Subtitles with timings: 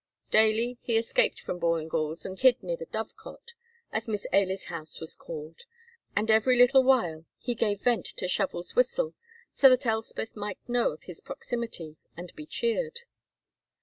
[0.31, 3.53] Daily he escaped from Ballingall's and hid near the Dovecot,
[3.93, 5.65] as Miss Ailie's house was called,
[6.15, 9.13] and every little while he gave vent to Shovel's whistle,
[9.53, 13.01] so that Elspeth might know of his proximity and be cheered.